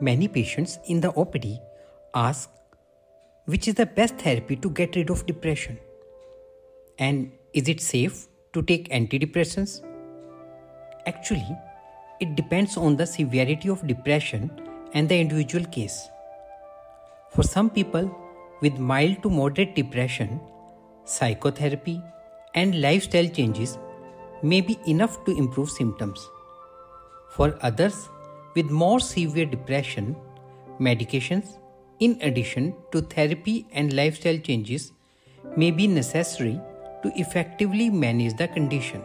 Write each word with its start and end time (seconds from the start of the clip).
Many 0.00 0.28
patients 0.28 0.78
in 0.86 1.00
the 1.00 1.12
OPD 1.12 1.58
ask 2.14 2.48
which 3.44 3.68
is 3.68 3.74
the 3.74 3.84
best 3.84 4.16
therapy 4.16 4.56
to 4.56 4.70
get 4.70 4.96
rid 4.96 5.10
of 5.10 5.26
depression? 5.26 5.78
And 6.98 7.32
is 7.52 7.68
it 7.68 7.80
safe 7.80 8.28
to 8.54 8.62
take 8.62 8.88
antidepressants? 8.90 9.82
Actually, 11.06 11.56
it 12.20 12.34
depends 12.34 12.76
on 12.76 12.96
the 12.96 13.06
severity 13.06 13.68
of 13.68 13.86
depression 13.86 14.50
and 14.94 15.08
the 15.08 15.18
individual 15.18 15.64
case. 15.66 16.08
For 17.30 17.42
some 17.42 17.68
people 17.68 18.10
with 18.60 18.78
mild 18.78 19.22
to 19.22 19.30
moderate 19.30 19.74
depression, 19.74 20.40
psychotherapy 21.04 22.02
and 22.54 22.80
lifestyle 22.80 23.28
changes 23.28 23.78
may 24.42 24.60
be 24.60 24.78
enough 24.86 25.24
to 25.24 25.36
improve 25.36 25.70
symptoms. 25.70 26.26
For 27.30 27.58
others 27.62 28.08
with 28.54 28.70
more 28.70 29.00
severe 29.00 29.46
depression, 29.46 30.16
medications, 30.80 31.58
in 31.98 32.18
addition 32.22 32.74
to 32.92 33.02
therapy 33.02 33.66
and 33.72 33.92
lifestyle 33.92 34.38
changes, 34.38 34.92
may 35.56 35.70
be 35.70 35.86
necessary 35.86 36.60
to 37.02 37.12
effectively 37.16 37.90
manage 37.90 38.36
the 38.36 38.48
condition. 38.48 39.02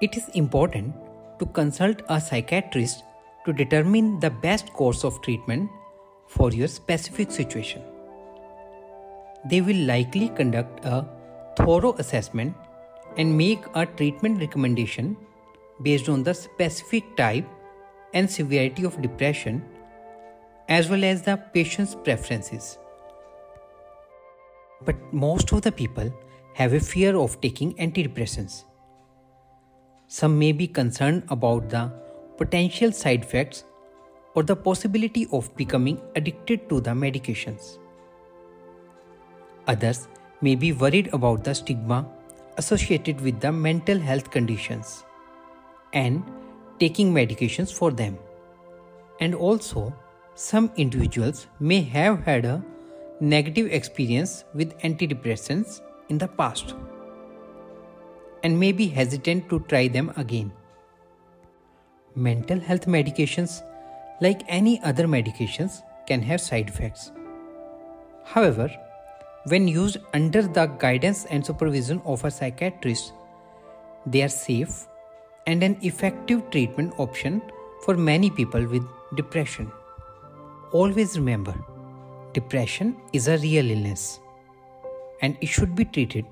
It 0.00 0.16
is 0.16 0.28
important 0.34 0.94
to 1.38 1.46
consult 1.46 2.02
a 2.08 2.20
psychiatrist 2.20 3.02
to 3.44 3.52
determine 3.52 4.20
the 4.20 4.30
best 4.30 4.72
course 4.72 5.04
of 5.04 5.20
treatment 5.22 5.70
for 6.28 6.52
your 6.52 6.68
specific 6.68 7.30
situation. 7.30 7.82
They 9.48 9.60
will 9.60 9.86
likely 9.86 10.28
conduct 10.28 10.84
a 10.84 11.06
thorough 11.56 11.94
assessment 11.98 12.54
and 13.16 13.36
make 13.36 13.64
a 13.74 13.86
treatment 13.86 14.40
recommendation 14.40 15.16
based 15.82 16.08
on 16.08 16.22
the 16.22 16.34
specific 16.34 17.16
type 17.16 17.46
and 18.14 18.30
severity 18.30 18.84
of 18.84 19.00
depression 19.02 19.62
as 20.68 20.88
well 20.88 21.04
as 21.04 21.22
the 21.22 21.36
patient's 21.52 21.94
preferences. 21.94 22.78
But 24.84 24.96
most 25.12 25.52
of 25.52 25.62
the 25.62 25.72
people 25.72 26.12
have 26.54 26.72
a 26.72 26.80
fear 26.80 27.16
of 27.16 27.40
taking 27.40 27.74
antidepressants. 27.74 28.64
Some 30.06 30.38
may 30.38 30.52
be 30.52 30.66
concerned 30.66 31.24
about 31.28 31.68
the 31.70 31.90
potential 32.36 32.92
side 32.92 33.24
effects 33.24 33.64
or 34.34 34.42
the 34.42 34.56
possibility 34.56 35.26
of 35.32 35.54
becoming 35.56 36.00
addicted 36.16 36.68
to 36.68 36.80
the 36.80 36.90
medications. 36.90 37.78
Others 39.66 40.08
may 40.40 40.54
be 40.54 40.72
worried 40.72 41.10
about 41.12 41.44
the 41.44 41.54
stigma 41.54 42.06
associated 42.56 43.20
with 43.20 43.40
the 43.40 43.52
mental 43.52 43.98
health 43.98 44.30
conditions 44.30 45.04
and 45.92 46.22
taking 46.78 47.12
medications 47.12 47.72
for 47.72 47.90
them. 47.90 48.18
And 49.20 49.34
also, 49.34 49.94
some 50.34 50.70
individuals 50.76 51.46
may 51.58 51.80
have 51.82 52.24
had 52.24 52.44
a 52.44 52.64
negative 53.20 53.72
experience 53.72 54.44
with 54.54 54.78
antidepressants 54.78 55.80
in 56.08 56.18
the 56.18 56.28
past 56.28 56.74
and 58.44 58.58
may 58.58 58.70
be 58.70 58.86
hesitant 58.86 59.48
to 59.50 59.60
try 59.60 59.88
them 59.88 60.12
again. 60.16 60.52
Mental 62.14 62.60
health 62.60 62.86
medications, 62.86 63.62
like 64.20 64.42
any 64.48 64.80
other 64.82 65.06
medications, 65.06 65.82
can 66.06 66.22
have 66.22 66.40
side 66.40 66.68
effects. 66.68 67.10
However, 68.24 68.70
when 69.46 69.66
used 69.66 69.98
under 70.14 70.42
the 70.42 70.66
guidance 70.66 71.24
and 71.26 71.44
supervision 71.44 72.00
of 72.04 72.24
a 72.24 72.30
psychiatrist, 72.30 73.12
they 74.06 74.22
are 74.22 74.28
safe 74.28 74.86
and 75.48 75.62
an 75.62 75.76
effective 75.80 76.40
treatment 76.50 76.92
option 76.98 77.40
for 77.84 77.96
many 77.96 78.30
people 78.30 78.64
with 78.66 78.86
depression. 79.16 79.70
Always 80.72 81.18
remember, 81.18 81.54
depression 82.34 82.96
is 83.14 83.28
a 83.28 83.38
real 83.38 83.70
illness 83.70 84.20
and 85.22 85.38
it 85.40 85.46
should 85.46 85.74
be 85.74 85.86
treated 85.86 86.26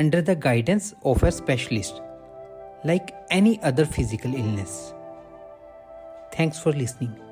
under 0.00 0.20
the 0.20 0.34
guidance 0.34 0.94
of 1.04 1.22
a 1.22 1.30
specialist 1.30 2.02
like 2.84 3.14
any 3.30 3.60
other 3.62 3.86
physical 3.86 4.34
illness. 4.34 4.92
Thanks 6.32 6.58
for 6.58 6.72
listening. 6.72 7.25